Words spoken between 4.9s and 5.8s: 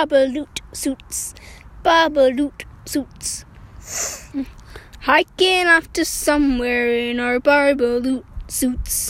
Hiking